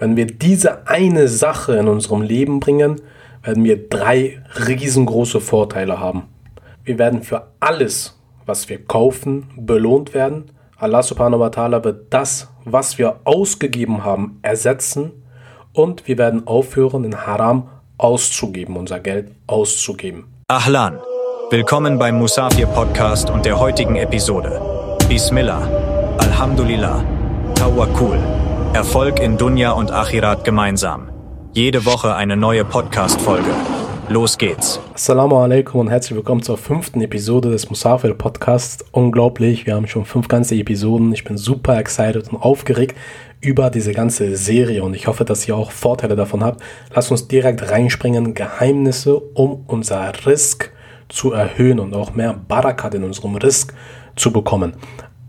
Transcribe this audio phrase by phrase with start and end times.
[0.00, 3.00] Wenn wir diese eine Sache in unserem Leben bringen,
[3.42, 6.28] werden wir drei riesengroße Vorteile haben.
[6.84, 8.16] Wir werden für alles,
[8.46, 10.52] was wir kaufen, belohnt werden.
[10.76, 15.10] Allah subhanahu wa ta'ala wird das, was wir ausgegeben haben, ersetzen
[15.72, 20.26] und wir werden aufhören, in Haram auszugeben, unser Geld auszugeben.
[20.46, 21.00] Ahlan,
[21.50, 24.60] willkommen beim Musafir Podcast und der heutigen Episode.
[25.08, 25.68] Bismillah,
[26.18, 27.04] Alhamdulillah,
[27.56, 28.37] Tawakkul.
[28.74, 31.08] Erfolg in Dunja und Achirat gemeinsam.
[31.52, 33.48] Jede Woche eine neue Podcast-Folge.
[34.10, 34.78] Los geht's.
[34.94, 38.84] Assalamu alaikum und herzlich willkommen zur fünften Episode des Musafir Podcasts.
[38.92, 41.12] Unglaublich, wir haben schon fünf ganze Episoden.
[41.12, 42.94] Ich bin super excited und aufgeregt
[43.40, 46.62] über diese ganze Serie und ich hoffe, dass ihr auch Vorteile davon habt.
[46.94, 48.34] Lasst uns direkt reinspringen.
[48.34, 50.70] Geheimnisse, um unser Risk
[51.08, 53.72] zu erhöhen und auch mehr Barakat in unserem Risk
[54.14, 54.74] zu bekommen.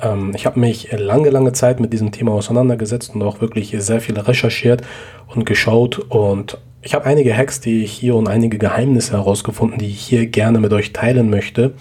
[0.02, 4.02] Ähm, ich habe mich lange, lange Zeit mit diesem Thema auseinandergesetzt und auch wirklich sehr
[4.02, 4.82] viel recherchiert
[5.28, 9.88] und geschaut und ich habe einige Hacks, die ich hier und einige Geheimnisse herausgefunden, die
[9.88, 11.74] ich hier gerne mit euch teilen möchte.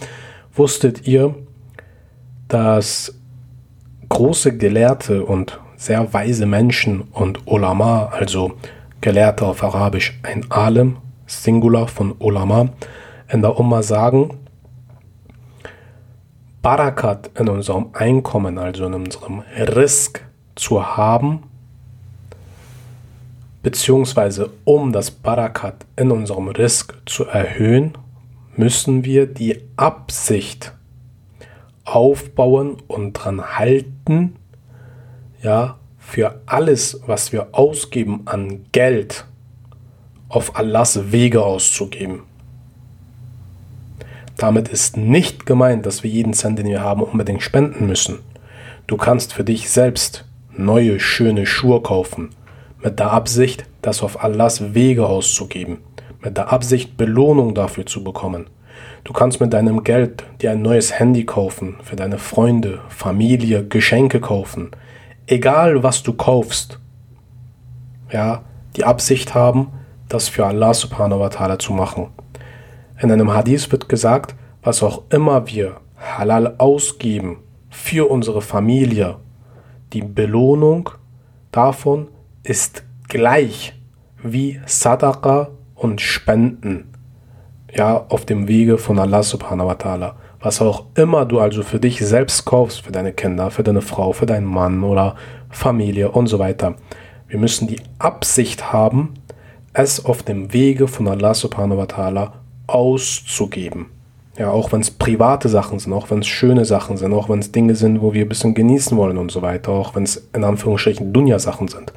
[0.52, 1.36] Wusstet ihr,
[2.48, 3.14] dass
[4.08, 8.54] große Gelehrte und sehr weise Menschen und Ulama, also
[9.00, 12.70] Gelehrte auf Arabisch, ein Alim, Singular von Ulama,
[13.30, 14.30] in der Umma sagen,
[16.62, 21.44] Barakat in unserem Einkommen, also in unserem Risk zu haben,
[23.62, 27.96] beziehungsweise um das Barakat in unserem Risk zu erhöhen,
[28.56, 30.72] müssen wir die Absicht
[31.84, 34.36] aufbauen und dran halten,
[35.42, 39.26] ja, für alles, was wir ausgeben an Geld,
[40.28, 42.22] auf Allahs Wege auszugeben.
[44.38, 48.20] Damit ist nicht gemeint, dass wir jeden Cent, den wir haben, unbedingt spenden müssen.
[48.86, 50.24] Du kannst für dich selbst
[50.56, 52.30] neue, schöne Schuhe kaufen,
[52.80, 55.78] mit der Absicht, das auf Allahs Wege auszugeben,
[56.22, 58.46] mit der Absicht, Belohnung dafür zu bekommen.
[59.02, 64.20] Du kannst mit deinem Geld dir ein neues Handy kaufen, für deine Freunde, Familie, Geschenke
[64.20, 64.70] kaufen.
[65.26, 66.78] Egal was du kaufst,
[68.12, 68.42] ja,
[68.76, 69.72] die Absicht haben,
[70.08, 72.06] das für Allah subhanahu wa ta'ala zu machen.
[73.00, 77.38] In einem Hadith wird gesagt, was auch immer wir halal ausgeben
[77.70, 79.16] für unsere Familie,
[79.92, 80.90] die Belohnung
[81.52, 82.08] davon
[82.42, 83.74] ist gleich
[84.22, 86.92] wie Sadaqa und Spenden.
[87.72, 90.12] Ja, auf dem Wege von Allah subhanahu wa ta'ala.
[90.40, 94.12] Was auch immer du also für dich selbst kaufst, für deine Kinder, für deine Frau,
[94.12, 95.14] für deinen Mann oder
[95.50, 96.74] Familie und so weiter.
[97.28, 99.14] Wir müssen die Absicht haben,
[99.72, 102.32] es auf dem Wege von Allah subhanahu wa ta'ala
[102.68, 103.86] auszugeben.
[104.38, 107.40] Ja, auch wenn es private Sachen sind, auch wenn es schöne Sachen sind, auch wenn
[107.40, 110.28] es Dinge sind, wo wir ein bisschen genießen wollen und so weiter, auch wenn es
[110.32, 111.92] in Anführungsstrichen Dunja-Sachen sind.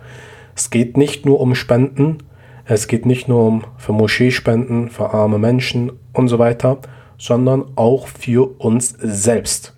[0.56, 2.18] Es geht nicht nur um Spenden,
[2.66, 6.80] es geht nicht nur um für Moscheespenden, für arme Menschen und so weiter,
[7.20, 9.76] sondern auch für uns selbst.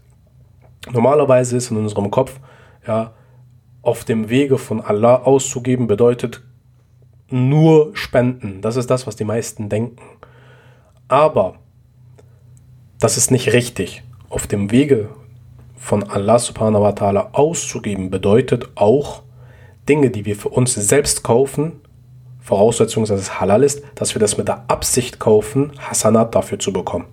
[0.91, 2.39] Normalerweise ist in unserem Kopf,
[2.87, 3.13] ja,
[3.81, 6.43] auf dem Wege von Allah auszugeben bedeutet
[7.29, 8.61] nur Spenden.
[8.61, 10.01] Das ist das, was die meisten denken.
[11.07, 11.55] Aber
[12.99, 14.03] das ist nicht richtig.
[14.29, 15.09] Auf dem Wege
[15.75, 19.23] von Allah subhanahu wa ta'ala auszugeben bedeutet auch
[19.89, 21.81] Dinge, die wir für uns selbst kaufen,
[22.39, 26.73] Voraussetzung, dass es halal ist, dass wir das mit der Absicht kaufen, Hasanat dafür zu
[26.73, 27.05] bekommen.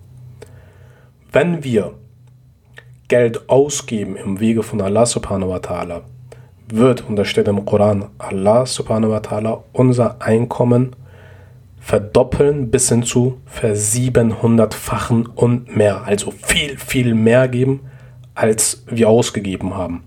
[1.31, 1.93] Wenn wir
[3.07, 6.01] Geld ausgeben im Wege von Allah subhanahu wa ta'ala,
[6.69, 10.95] wird, und da steht im Koran, Allah subhanahu wa ta'ala unser Einkommen
[11.81, 16.05] verdoppeln bis hin zu versiebenhundertfachen und mehr.
[16.05, 17.81] Also viel, viel mehr geben,
[18.35, 20.03] als wir ausgegeben haben.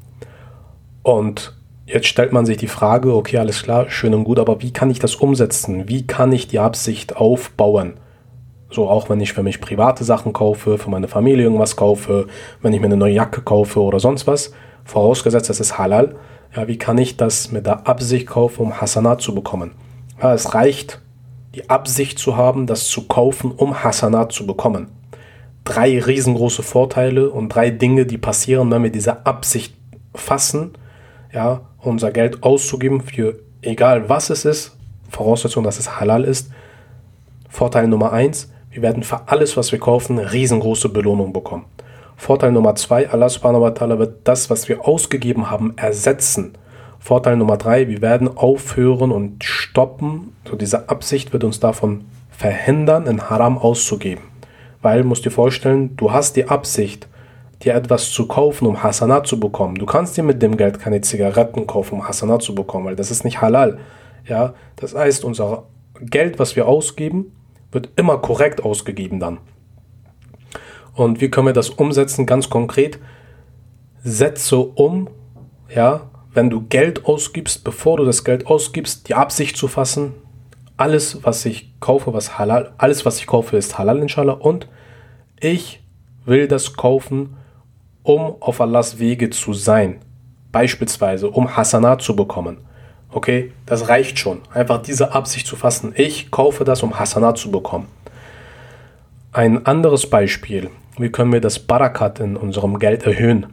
[1.03, 1.55] Und
[1.85, 4.89] jetzt stellt man sich die Frage, okay, alles klar, schön und gut, aber wie kann
[4.89, 5.89] ich das umsetzen?
[5.89, 7.95] Wie kann ich die Absicht aufbauen?
[8.71, 12.29] So auch wenn ich für mich private Sachen kaufe, für meine Familie irgendwas kaufe,
[12.62, 14.53] wenn ich mir eine neue Jacke kaufe oder sonst was,
[14.85, 16.15] vorausgesetzt, es ist halal,
[16.55, 19.73] ja, wie kann ich das mit der Absicht kaufen, um Hasanat zu bekommen?
[20.23, 21.00] Ja, es reicht
[21.55, 24.89] die Absicht zu haben, das zu kaufen, um Hasanat zu bekommen.
[25.62, 29.75] Drei riesengroße Vorteile und drei Dinge, die passieren, wenn wir diese Absicht
[30.15, 30.73] fassen,
[31.33, 34.77] ja, unser Geld auszugeben für egal was es ist,
[35.09, 36.51] Voraussetzung, dass es halal ist.
[37.49, 41.67] Vorteil Nummer eins, wir werden für alles, was wir kaufen, riesengroße Belohnung bekommen.
[42.17, 46.56] Vorteil Nummer zwei, Allah subhanahu wa ta'ala wird das, was wir ausgegeben haben, ersetzen
[47.05, 50.33] Vorteil Nummer drei, wir werden aufhören und stoppen.
[50.49, 54.25] So diese Absicht wird uns davon verhindern, in Haram auszugeben.
[54.81, 57.06] Weil, musst dir vorstellen, du hast die Absicht,
[57.61, 59.75] dir etwas zu kaufen, um Hasanat zu bekommen.
[59.75, 63.11] Du kannst dir mit dem Geld keine Zigaretten kaufen, um Hasanat zu bekommen, weil das
[63.11, 63.77] ist nicht halal.
[64.27, 65.65] Ja, das heißt, unser
[66.01, 67.37] Geld, was wir ausgeben,
[67.71, 69.41] wird immer korrekt ausgegeben dann.
[70.95, 72.25] Und wie können wir das umsetzen?
[72.25, 72.99] Ganz konkret,
[74.03, 75.11] setze um,
[75.69, 80.14] ja, wenn du Geld ausgibst, bevor du das Geld ausgibst, die Absicht zu fassen,
[80.76, 84.32] alles, was ich kaufe, was halal, alles, was ich kaufe, ist halal, inshallah.
[84.32, 84.69] Und
[85.40, 85.82] ich
[86.25, 87.36] will das kaufen,
[88.02, 90.00] um auf Allahs Wege zu sein.
[90.50, 92.58] Beispielsweise, um Hasanat zu bekommen.
[93.10, 94.40] Okay, das reicht schon.
[94.52, 95.92] Einfach diese Absicht zu fassen.
[95.96, 97.86] Ich kaufe das, um Hasanat zu bekommen.
[99.32, 100.70] Ein anderes Beispiel.
[100.98, 103.46] Wie können wir das Barakat in unserem Geld erhöhen?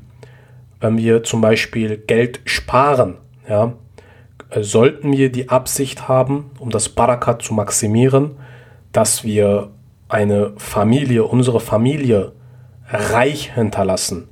[0.81, 3.17] Wenn wir zum Beispiel Geld sparen,
[3.47, 3.73] ja,
[4.49, 8.31] äh, sollten wir die Absicht haben, um das Barakat zu maximieren,
[8.91, 9.69] dass wir
[10.09, 12.33] eine Familie, unsere Familie
[12.89, 14.27] reich hinterlassen.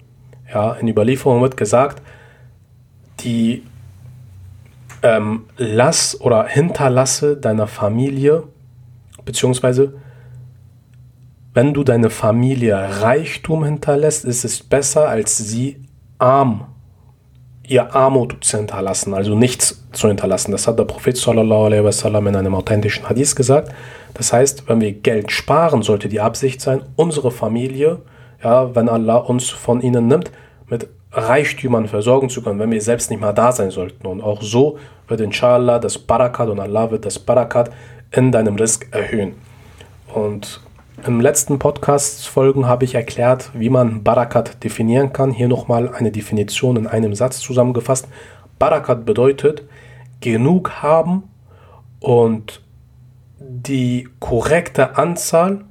[0.54, 2.02] Ja, in Überlieferung wird gesagt,
[3.22, 3.64] die
[5.02, 8.44] ähm, lass oder hinterlasse deiner Familie,
[9.24, 9.94] beziehungsweise
[11.54, 15.82] wenn du deine Familie Reichtum hinterlässt, ist es besser, als sie
[16.20, 16.66] arm,
[17.68, 20.52] ihr Armut zu hinterlassen, also nichts zu hinterlassen.
[20.52, 23.72] Das hat der Prophet sallallahu alaihi wasallam in einem authentischen Hadith gesagt.
[24.14, 28.02] Das heißt, wenn wir Geld sparen, sollte die Absicht sein, unsere Familie,
[28.44, 30.32] ja, wenn Allah uns von ihnen nimmt,
[30.68, 34.06] mit Reichtümern versorgen zu können, wenn wir selbst nicht mal da sein sollten.
[34.06, 34.78] Und auch so
[35.08, 37.72] wird inshallah das Barakat und Allah wird das Barakat
[38.12, 39.36] in deinem Risk erhöhen.
[40.14, 40.62] Und
[41.08, 45.32] im letzten Podcast-Folgen habe ich erklärt, wie man Barakat definieren kann.
[45.32, 48.08] Hier nochmal eine Definition in einem Satz zusammengefasst.
[48.58, 49.64] Barakat bedeutet
[50.20, 51.24] genug haben
[52.00, 52.62] und
[53.40, 55.66] die korrekte Anzahl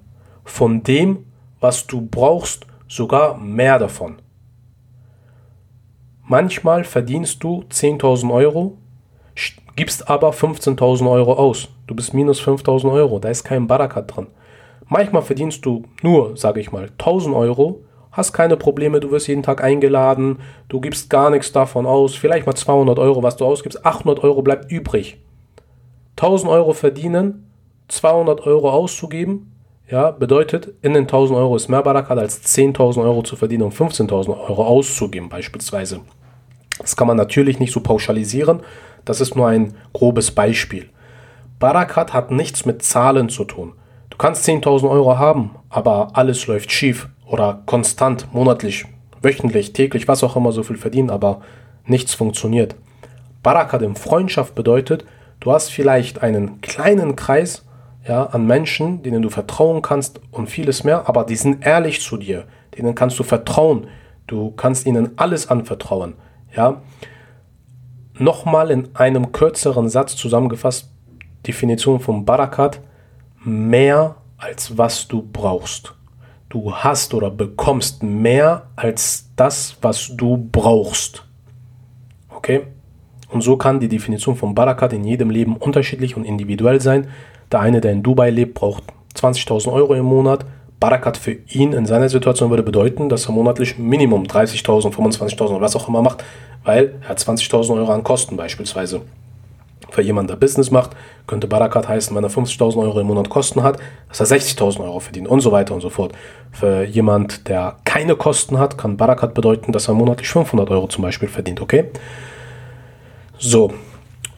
[0.45, 1.27] von dem,
[1.61, 4.21] was du brauchst, sogar mehr davon.
[6.25, 8.79] Manchmal verdienst du 10.000 Euro,
[9.77, 11.69] gibst aber 15.000 Euro aus.
[11.87, 14.27] Du bist minus 5.000 Euro, da ist kein Barakat drin.
[14.89, 19.43] Manchmal verdienst du nur, sage ich mal, 1000 Euro, hast keine Probleme, du wirst jeden
[19.43, 20.39] Tag eingeladen,
[20.69, 24.43] du gibst gar nichts davon aus, vielleicht mal 200 Euro, was du ausgibst, 800 Euro
[24.43, 25.19] bleibt übrig.
[26.17, 27.51] 1000 Euro verdienen,
[27.89, 29.53] 200 Euro auszugeben,
[29.91, 33.75] ja, bedeutet, in den 1000 Euro ist mehr Barakat als 10.000 Euro zu verdienen und
[33.75, 36.01] 15.000 Euro auszugeben beispielsweise.
[36.79, 38.61] Das kann man natürlich nicht so pauschalisieren,
[39.05, 40.89] das ist nur ein grobes Beispiel.
[41.59, 43.73] Barakat hat nichts mit Zahlen zu tun.
[44.19, 48.85] Du kannst 10.000 Euro haben, aber alles läuft schief oder konstant, monatlich,
[49.23, 51.41] wöchentlich, täglich, was auch immer so viel verdienen, aber
[51.85, 52.75] nichts funktioniert.
[53.45, 55.05] Barakat in Freundschaft bedeutet,
[55.39, 57.65] du hast vielleicht einen kleinen Kreis
[58.09, 62.17] ja, an Menschen, denen du vertrauen kannst und vieles mehr, aber die sind ehrlich zu
[62.17, 62.43] dir,
[62.77, 63.87] denen kannst du vertrauen,
[64.27, 66.15] du kannst ihnen alles anvertrauen.
[66.57, 66.83] Ja.
[68.15, 70.91] Nochmal in einem kürzeren Satz zusammengefasst,
[71.47, 72.81] Definition von Barakat,
[73.45, 75.95] mehr als was du brauchst.
[76.49, 81.25] Du hast oder bekommst mehr als das, was du brauchst.
[82.35, 82.63] Okay?
[83.31, 87.09] Und so kann die Definition von Barakat in jedem Leben unterschiedlich und individuell sein.
[87.53, 90.47] Der eine, der in Dubai lebt, braucht 20.000 Euro im Monat.
[90.81, 95.61] Barakat für ihn in seiner Situation würde bedeuten, dass er monatlich Minimum 30.000, 25.000 oder
[95.61, 96.25] was auch immer macht,
[96.65, 99.03] weil er hat 20.000 Euro an Kosten beispielsweise.
[99.91, 100.93] Für jemanden, der Business macht,
[101.29, 104.99] könnte Barakat heißen, wenn er 50.000 Euro im Monat Kosten hat, dass er 60.000 Euro
[104.99, 106.13] verdient und so weiter und so fort.
[106.51, 111.03] Für jemand, der keine Kosten hat, kann Barakat bedeuten, dass er monatlich 500 Euro zum
[111.03, 111.85] Beispiel verdient, okay?
[113.39, 113.73] So,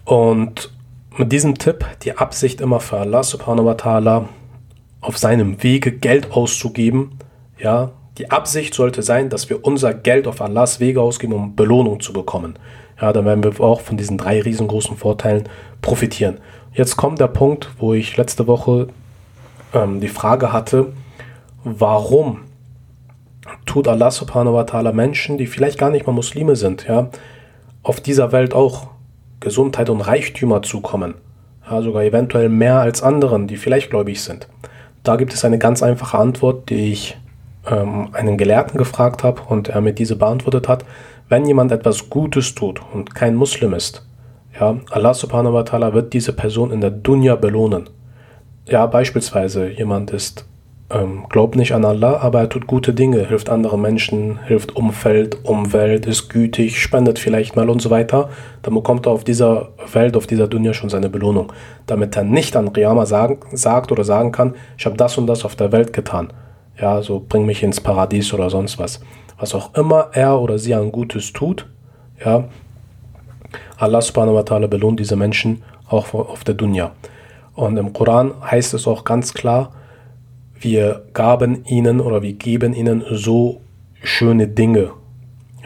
[0.04, 0.70] und
[1.16, 4.24] mit diesem Tipp, die Absicht immer für Allah subhanahu wa ta'ala
[5.00, 7.18] auf seinem Wege Geld auszugeben,
[7.58, 12.00] ja, die Absicht sollte sein, dass wir unser Geld auf Allahs Wege ausgeben, um Belohnung
[12.00, 12.58] zu bekommen
[13.00, 15.48] ja, dann werden wir auch von diesen drei riesengroßen Vorteilen
[15.80, 16.38] profitieren.
[16.72, 18.88] Jetzt kommt der Punkt, wo ich letzte Woche
[19.74, 20.92] ähm, die Frage hatte,
[21.64, 22.42] warum
[23.66, 27.08] tut Allah subhanahu wa ta'ala Menschen, die vielleicht gar nicht mal Muslime sind, ja,
[27.82, 28.88] auf dieser Welt auch
[29.40, 31.14] Gesundheit und Reichtümer zukommen.
[31.68, 34.48] Ja, sogar eventuell mehr als anderen, die vielleicht gläubig sind.
[35.02, 37.16] Da gibt es eine ganz einfache Antwort, die ich
[37.66, 40.84] ähm, einen Gelehrten gefragt habe und er mir diese beantwortet hat
[41.30, 44.04] wenn jemand etwas Gutes tut und kein Muslim ist,
[44.60, 47.88] ja, Allah subhanahu wa ta'ala wird diese Person in der Dunya belohnen.
[48.68, 50.44] Ja, beispielsweise jemand ist,
[50.90, 55.44] ähm, glaubt nicht an Allah, aber er tut gute Dinge, hilft anderen Menschen, hilft Umfeld,
[55.44, 58.28] Umwelt, ist gütig, spendet vielleicht mal und so weiter,
[58.62, 61.52] dann bekommt er auf dieser Welt, auf dieser Dunya schon seine Belohnung.
[61.86, 65.44] Damit er nicht an Riyama sagen, sagt oder sagen kann, ich habe das und das
[65.44, 66.32] auf der Welt getan.
[66.80, 69.00] Ja, so bring mich ins Paradies oder sonst was.
[69.40, 71.66] Was auch immer er oder sie an Gutes tut,
[72.24, 72.44] ja,
[73.78, 76.92] Allah subhanahu wa ta'ala belohnt diese Menschen auch auf der Dunya.
[77.54, 79.72] Und im Koran heißt es auch ganz klar,
[80.58, 83.62] wir gaben ihnen oder wir geben ihnen so
[84.02, 84.90] schöne Dinge,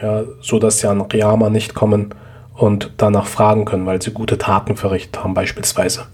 [0.01, 2.15] ja, so dass sie an Qiyamah nicht kommen
[2.55, 6.05] und danach fragen können, weil sie gute Taten verrichtet haben beispielsweise.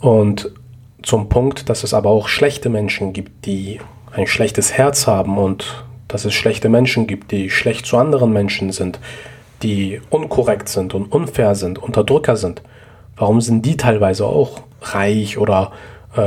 [0.00, 0.52] Und
[1.02, 3.80] zum Punkt, dass es aber auch schlechte Menschen gibt, die
[4.12, 8.72] ein schlechtes Herz haben und dass es schlechte Menschen gibt, die schlecht zu anderen Menschen
[8.72, 8.98] sind,
[9.62, 12.62] die unkorrekt sind und unfair sind, Unterdrücker sind.
[13.16, 15.72] Warum sind die teilweise auch reich oder
[16.16, 16.20] äh,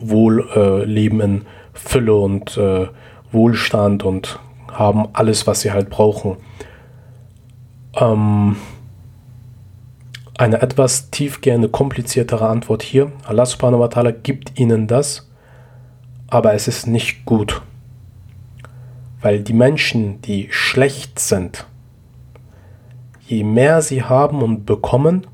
[0.00, 2.88] wohl äh, leben in Fülle und äh,
[3.32, 4.38] Wohlstand und
[4.70, 6.36] haben alles, was sie halt brauchen?
[7.96, 8.56] Ähm,
[10.36, 13.12] eine etwas tiefgehende, kompliziertere Antwort hier.
[13.24, 15.30] Allah subhanahu wa ta'ala gibt ihnen das,
[16.26, 17.62] aber es ist nicht gut.
[19.24, 21.66] Weil die Menschen, die schlecht sind,
[23.26, 25.26] je mehr sie haben und bekommen,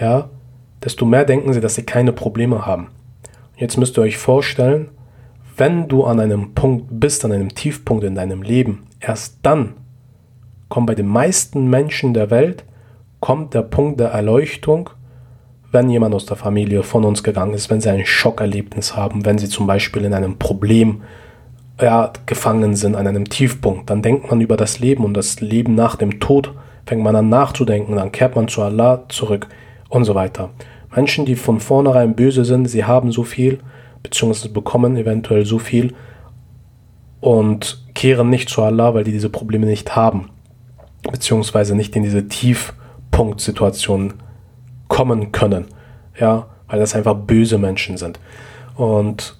[0.00, 0.30] ja,
[0.84, 2.92] desto mehr denken sie, dass sie keine Probleme haben.
[3.56, 4.90] Jetzt müsst ihr euch vorstellen,
[5.56, 9.74] wenn du an einem Punkt bist, an einem Tiefpunkt in deinem Leben, erst dann
[10.68, 12.64] kommt bei den meisten Menschen der Welt
[13.18, 14.90] kommt der Punkt der Erleuchtung,
[15.72, 19.38] wenn jemand aus der Familie von uns gegangen ist, wenn sie ein Schockerlebnis haben, wenn
[19.38, 21.02] sie zum Beispiel in einem Problem
[21.80, 25.74] ja, gefangen sind, an einem Tiefpunkt, dann denkt man über das Leben und das Leben
[25.74, 26.52] nach dem Tod,
[26.86, 29.46] fängt man an nachzudenken, dann kehrt man zu Allah zurück
[29.88, 30.50] und so weiter.
[30.94, 33.60] Menschen, die von vornherein böse sind, sie haben so viel,
[34.02, 35.94] beziehungsweise bekommen eventuell so viel
[37.20, 40.30] und kehren nicht zu Allah, weil die diese Probleme nicht haben,
[41.10, 42.74] beziehungsweise nicht in diese tief
[43.10, 44.14] Tiefpunktsituationen
[44.88, 45.66] kommen können.
[46.18, 48.18] Ja, weil das einfach böse Menschen sind.
[48.76, 49.36] Und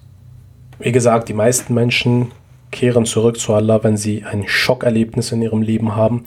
[0.83, 2.31] wie gesagt, die meisten Menschen
[2.71, 6.23] kehren zurück zu Allah, wenn sie ein Schockerlebnis in ihrem Leben haben.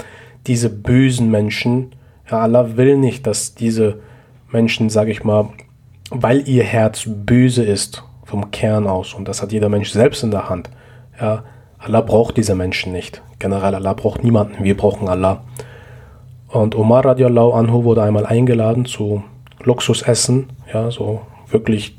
[0.47, 1.93] Diese bösen Menschen,
[2.31, 4.01] ja, Allah will nicht, dass diese
[4.51, 5.49] Menschen, sage ich mal,
[6.11, 10.31] weil ihr Herz böse ist vom Kern aus und das hat jeder Mensch selbst in
[10.31, 10.71] der Hand.
[11.21, 11.45] Ja,
[11.79, 13.23] Allah braucht diese Menschen nicht.
[13.39, 14.65] Generell Allah braucht niemanden.
[14.65, 15.43] Wir brauchen Allah.
[16.49, 19.25] Und Omar radiallahu anhu wurde einmal eingeladen zu
[19.63, 21.97] Luxusessen, ja, so wirklich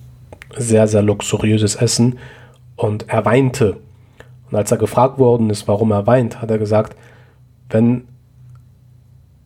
[0.56, 2.20] sehr, sehr luxuriöses Essen.
[2.76, 3.78] Und er weinte.
[4.50, 6.96] Und als er gefragt worden ist, warum er weint, hat er gesagt,
[7.70, 8.08] wenn,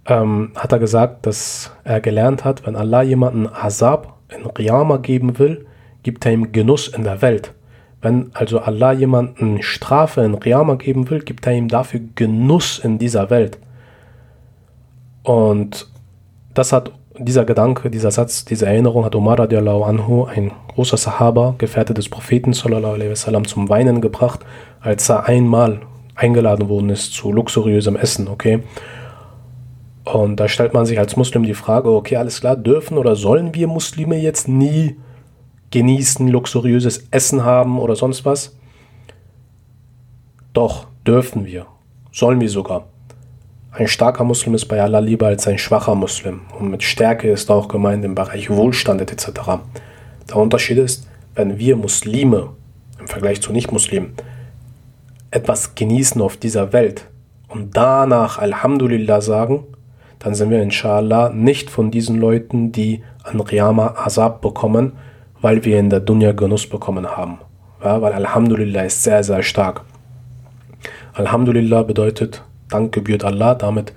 [0.05, 5.39] ähm, hat er gesagt, dass er gelernt hat, wenn Allah jemanden Azab in Riyama geben
[5.39, 5.65] will,
[6.03, 7.53] gibt er ihm Genuss in der Welt.
[8.01, 12.97] Wenn also Allah jemanden Strafe in Riyama geben will, gibt er ihm dafür Genuss in
[12.97, 13.59] dieser Welt.
[15.23, 15.87] Und
[16.53, 21.55] das hat dieser Gedanke, dieser Satz, diese Erinnerung hat Umar radiallahu anhu, ein großer Sahaba,
[21.57, 24.45] Gefährte des Propheten sallallahu alaihi wasallam, zum Weinen gebracht,
[24.79, 25.81] als er einmal
[26.15, 28.63] eingeladen worden ist zu luxuriösem Essen, okay?
[30.05, 33.53] Und da stellt man sich als Muslim die Frage, okay, alles klar, dürfen oder sollen
[33.53, 34.97] wir Muslime jetzt nie
[35.71, 38.57] genießen, luxuriöses Essen haben oder sonst was?
[40.53, 41.67] Doch, dürfen wir.
[42.11, 42.87] Sollen wir sogar.
[43.71, 46.41] Ein starker Muslim ist bei Allah lieber als ein schwacher Muslim.
[46.59, 49.29] Und mit Stärke ist auch gemeint im Bereich Wohlstand etc.
[50.27, 52.49] Der Unterschied ist, wenn wir Muslime
[52.99, 54.13] im Vergleich zu Nicht-Muslimen
[55.31, 57.05] etwas genießen auf dieser Welt
[57.47, 59.65] und danach Alhamdulillah sagen,
[60.17, 64.93] dann sind wir inshallah nicht von diesen Leuten, die an Riyama Azab bekommen,
[65.41, 67.37] weil wir in der Dunya Genuss bekommen haben.
[67.83, 69.85] Ja, weil Alhamdulillah ist sehr, sehr stark.
[71.13, 73.55] Alhamdulillah bedeutet, Dank gebührt Allah.
[73.55, 73.93] Damit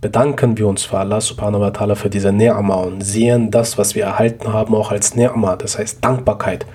[0.00, 3.94] bedanken wir uns für Allah subhanahu wa ta'ala für diese Ni'ma und sehen das, was
[3.94, 6.66] wir erhalten haben, auch als Ni'ma, das heißt Dankbarkeit.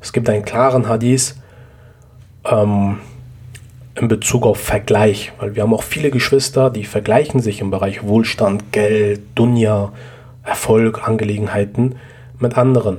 [0.00, 1.36] Es gibt einen klaren Hadith
[2.44, 2.98] ähm,
[3.94, 8.02] in Bezug auf Vergleich, weil wir haben auch viele Geschwister, die vergleichen sich im Bereich
[8.02, 9.92] Wohlstand, Geld, Dunya,
[10.42, 11.96] Erfolg, Angelegenheiten
[12.38, 12.98] mit anderen.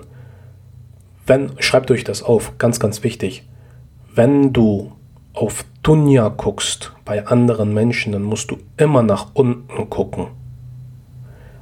[1.25, 3.43] Wenn, schreibt euch das auf, ganz, ganz wichtig.
[4.15, 4.93] Wenn du
[5.33, 10.27] auf Dunya guckst bei anderen Menschen, dann musst du immer nach unten gucken.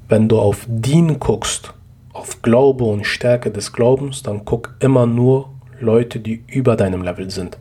[0.09, 1.75] Wenn du auf Dien guckst,
[2.11, 7.29] auf Glaube und Stärke des Glaubens, dann guck immer nur Leute, die über deinem Level
[7.29, 7.59] sind.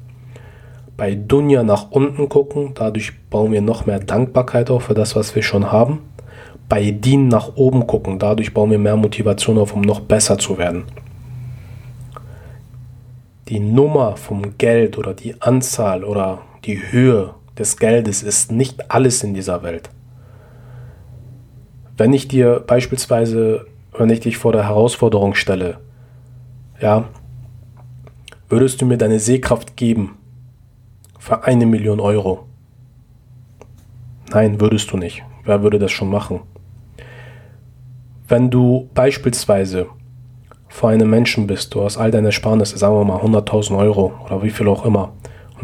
[0.96, 5.34] Bei Dunya nach unten gucken, dadurch bauen wir noch mehr Dankbarkeit auf für das, was
[5.34, 5.98] wir schon haben.
[6.70, 10.56] Bei Dien nach oben gucken, dadurch bauen wir mehr Motivation auf, um noch besser zu
[10.56, 10.84] werden
[13.48, 19.22] die Nummer vom Geld oder die Anzahl oder die Höhe des Geldes ist nicht alles
[19.22, 19.90] in dieser Welt.
[21.96, 23.66] Wenn ich dir beispielsweise,
[23.96, 25.78] wenn ich dich vor der Herausforderung stelle,
[26.80, 27.04] ja,
[28.48, 30.16] würdest du mir deine Sehkraft geben
[31.18, 32.46] für eine Million Euro?
[34.30, 35.22] Nein, würdest du nicht.
[35.44, 36.40] Wer würde das schon machen?
[38.26, 39.86] Wenn du beispielsweise
[40.68, 44.42] vor einem Menschen bist, du hast all deine Ersparnisse, sagen wir mal 100.000 Euro oder
[44.42, 45.12] wie viel auch immer,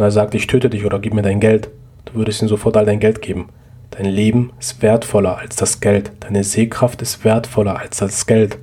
[0.01, 1.69] und er sagt, ich töte dich oder gib mir dein Geld,
[2.07, 3.51] du würdest ihm sofort all dein Geld geben.
[3.91, 6.13] Dein Leben ist wertvoller als das Geld.
[6.21, 8.59] Deine Sehkraft ist wertvoller als das Geld.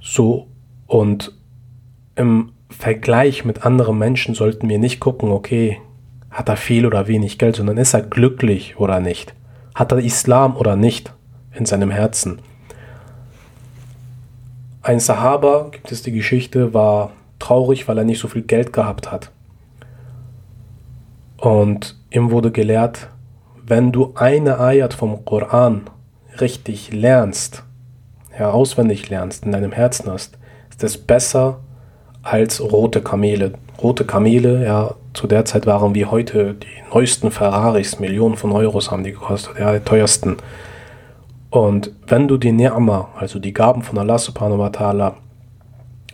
[0.00, 0.48] So,
[0.88, 1.32] und
[2.16, 5.78] im Vergleich mit anderen Menschen sollten wir nicht gucken, okay,
[6.28, 9.36] hat er viel oder wenig Geld, sondern ist er glücklich oder nicht?
[9.76, 11.12] Hat er Islam oder nicht
[11.52, 12.40] in seinem Herzen?
[14.82, 19.10] Ein Sahaba, gibt es die Geschichte, war traurig, weil er nicht so viel Geld gehabt
[19.10, 19.30] hat.
[21.38, 23.08] Und ihm wurde gelehrt,
[23.66, 25.90] wenn du eine Ayat vom Koran
[26.40, 27.64] richtig lernst,
[28.38, 30.38] ja, auswendig lernst, in deinem Herzen hast,
[30.70, 31.60] ist es besser
[32.22, 33.52] als rote Kamele.
[33.82, 38.90] Rote Kamele, ja, zu der Zeit waren wie heute die neuesten Ferraris, Millionen von Euros
[38.90, 40.36] haben die gekostet, ja, die teuersten.
[41.50, 45.14] Und wenn du die Ni'ma, also die Gaben von Allah subhanahu wa ta'ala,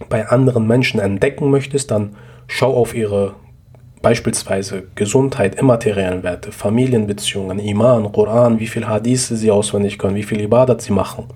[0.08, 2.16] bei anderen Menschen entdecken möchtest, dann
[2.46, 3.34] schau auf ihre
[4.02, 10.40] beispielsweise Gesundheit, immateriellen Werte, Familienbeziehungen, Iman, Koran, wie viel Hadithe sie auswendig können, wie viel
[10.40, 11.26] Ibadat sie machen.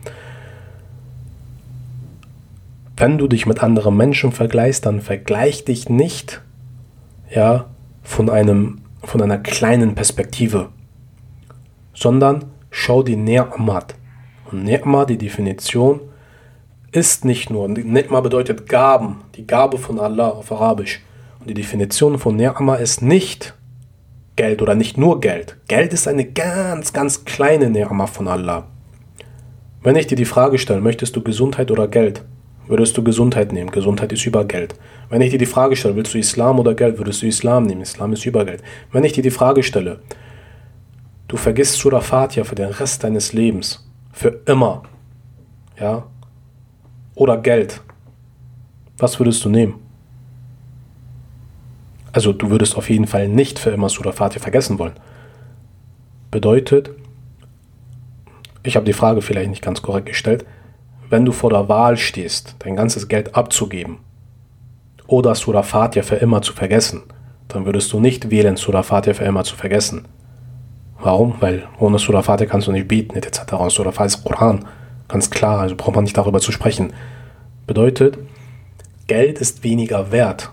[2.97, 6.43] Wenn du dich mit anderen Menschen vergleichst, dann vergleich dich nicht
[7.31, 7.67] ja,
[8.03, 10.71] von, einem, von einer kleinen Perspektive,
[11.95, 13.95] sondern schau die Ni'mat.
[14.51, 16.01] Und Ni'ma, die Definition,
[16.97, 21.03] ist nicht nur, Ni'ma bedeutet Gaben, die Gabe von Allah auf Arabisch.
[21.39, 23.55] Und die Definition von Ni'ma ist nicht
[24.35, 25.57] Geld oder nicht nur Geld.
[25.69, 28.67] Geld ist eine ganz, ganz kleine Ni'ma von Allah.
[29.83, 32.25] Wenn ich dir die Frage stelle, möchtest du Gesundheit oder Geld?
[32.67, 33.71] Würdest du Gesundheit nehmen?
[33.71, 34.75] Gesundheit ist über Geld.
[35.09, 36.99] Wenn ich dir die Frage stelle, willst du Islam oder Geld?
[36.99, 37.83] Würdest du Islam nehmen?
[37.83, 38.63] Islam ist über Geld.
[38.91, 40.01] Wenn ich dir die Frage stelle,
[41.29, 44.83] du vergisst Surah Fatiha für den Rest deines Lebens, für immer,
[45.79, 46.07] ja,
[47.17, 47.81] oder Geld,
[48.99, 49.75] was würdest du nehmen?
[52.13, 54.95] Also du würdest auf jeden Fall nicht für immer Surah Fatiha vergessen wollen.
[56.31, 56.91] Bedeutet,
[58.63, 60.47] ich habe die Frage vielleicht nicht ganz korrekt gestellt,
[61.11, 63.99] wenn du vor der Wahl stehst, dein ganzes Geld abzugeben
[65.07, 67.03] oder Surah Fatiha für immer zu vergessen,
[67.49, 70.07] dann würdest du nicht wählen, Surah Fatiha für immer zu vergessen.
[70.99, 71.35] Warum?
[71.41, 73.53] Weil ohne Surah Fatiha kannst du nicht beten, etc.
[73.53, 74.65] Und Surah Fatiha ist Koran.
[75.09, 76.93] Ganz klar, also braucht man nicht darüber zu sprechen.
[77.67, 78.19] Bedeutet,
[79.07, 80.51] Geld ist weniger wert.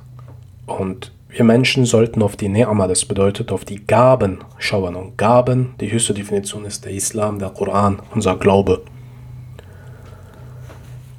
[0.65, 4.95] Und wir Menschen sollten auf die Ni'ma, das bedeutet auf die Gaben schauen.
[4.95, 8.83] Und Gaben, die höchste Definition ist der Islam, der Koran, unser Glaube.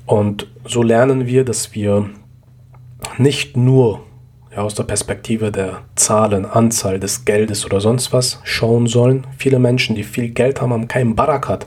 [0.07, 2.11] Und so lernen wir, dass wir
[3.19, 4.01] nicht nur
[4.55, 9.27] ja, aus der Perspektive der Zahlen, Anzahl des Geldes oder sonst was schauen sollen.
[9.37, 11.67] Viele Menschen, die viel Geld haben, haben keinen Barakat.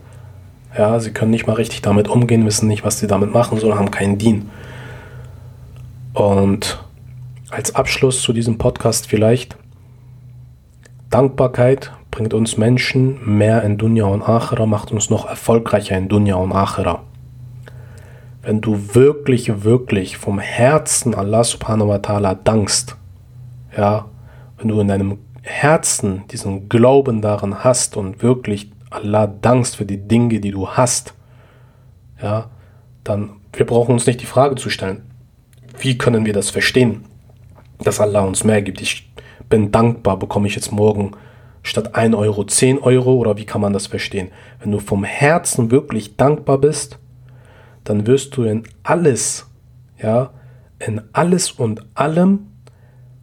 [0.77, 3.79] Ja, sie können nicht mal richtig damit umgehen, wissen nicht, was sie damit machen sollen,
[3.79, 4.49] haben keinen Dien.
[6.13, 6.83] Und
[7.49, 9.57] als Abschluss zu diesem Podcast vielleicht,
[11.09, 16.35] Dankbarkeit bringt uns Menschen mehr in Dunya und Achera, macht uns noch erfolgreicher in Dunya
[16.35, 17.01] und Achera
[18.47, 22.95] wenn du wirklich, wirklich vom Herzen Allah subhanahu wa ta'ala dankst,
[23.75, 24.05] ja,
[24.57, 30.07] wenn du in deinem Herzen diesen Glauben daran hast und wirklich Allah dankst für die
[30.07, 31.13] Dinge, die du hast,
[32.21, 32.49] ja,
[33.03, 35.01] dann wir brauchen uns nicht die Frage zu stellen,
[35.79, 37.05] wie können wir das verstehen,
[37.79, 38.81] dass Allah uns mehr gibt.
[38.81, 39.11] Ich
[39.49, 41.11] bin dankbar, bekomme ich jetzt morgen
[41.63, 44.29] statt 1 Euro 10 Euro oder wie kann man das verstehen?
[44.59, 46.99] Wenn du vom Herzen wirklich dankbar bist,
[47.83, 49.47] dann wirst du in alles,
[50.01, 50.31] ja,
[50.79, 52.47] in alles und allem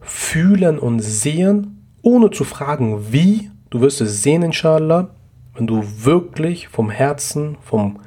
[0.01, 3.51] fühlen und sehen, ohne zu fragen, wie.
[3.69, 5.09] Du wirst es sehen, inshallah,
[5.55, 7.99] wenn du wirklich vom Herzen, vom,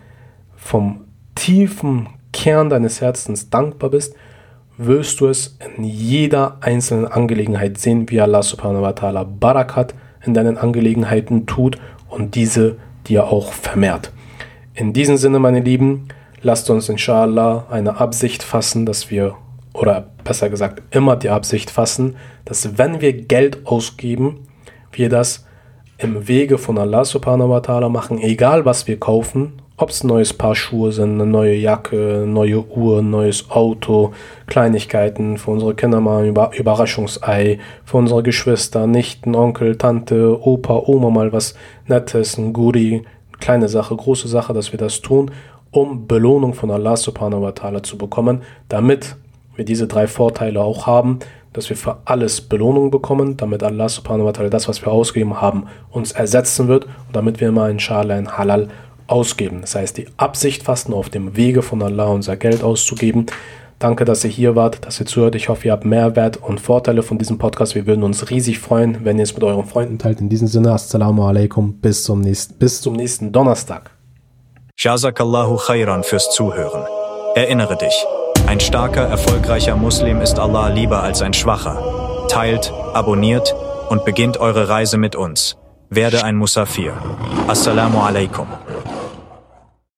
[0.57, 4.15] vom tiefen Kern deines Herzens dankbar bist,
[4.77, 10.35] wirst du es in jeder einzelnen Angelegenheit sehen, wie Allah subhanahu wa ta'ala Barakat in
[10.35, 14.13] deinen Angelegenheiten tut und diese dir auch vermehrt.
[14.75, 16.09] In diesem Sinne, meine Lieben,
[16.43, 19.35] lasst uns inshallah eine Absicht fassen, dass wir,
[19.73, 24.47] oder besser gesagt, immer die Absicht fassen, dass wenn wir Geld ausgeben,
[24.93, 25.48] wir das
[25.99, 30.09] im Wege von Allah subhanahu wa ta'ala machen, egal was wir kaufen, ob es ein
[30.09, 34.13] neues Paar Schuhe sind, eine neue Jacke, neue Uhr, neues Auto,
[34.47, 41.11] Kleinigkeiten für unsere Kinder mal ein Überraschungsei, für unsere Geschwister, Nichten, Onkel, Tante, Opa, Oma
[41.11, 41.55] mal was
[41.87, 43.03] Nettes, ein Guri,
[43.41, 45.31] kleine Sache, große Sache, dass wir das tun
[45.71, 49.17] um Belohnung von Allah subhanahu wa ta'ala zu bekommen, damit
[49.57, 51.19] wir diese drei Vorteile auch haben,
[51.59, 55.41] dass wir für alles Belohnung bekommen, damit Allah subhanahu wa ta'ala das, was wir ausgegeben
[55.41, 58.69] haben, uns ersetzen wird und damit wir immer inshallah in Halal
[59.09, 59.63] ausgeben.
[59.63, 63.27] Das heißt, die Absicht fast nur auf dem Wege von Allah unser Geld auszugeben.
[63.79, 65.35] Danke, dass ihr hier wart, dass ihr zuhört.
[65.35, 67.75] Ich hoffe, ihr habt Mehrwert und Vorteile von diesem Podcast.
[67.75, 70.21] Wir würden uns riesig freuen, wenn ihr es mit euren Freunden teilt.
[70.21, 73.91] In diesem Sinne, Assalamu alaikum, bis zum nächsten, bis zum nächsten Donnerstag.
[74.77, 76.87] Jazakallahu khairan fürs Zuhören.
[77.35, 78.05] Erinnere dich,
[78.49, 82.27] ein starker, erfolgreicher Muslim ist Allah lieber als ein schwacher.
[82.31, 83.55] Teilt, abonniert
[83.91, 85.59] und beginnt eure Reise mit uns.
[85.91, 86.95] Werde ein Musafir.
[87.47, 88.47] Assalamu alaikum.